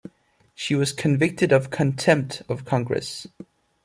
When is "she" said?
0.55-0.73